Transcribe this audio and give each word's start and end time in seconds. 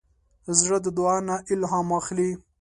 زړه 0.59 0.77
د 0.85 0.87
دعا 0.97 1.17
نه 1.27 1.35
الهام 1.53 1.87
اخلي. 1.99 2.29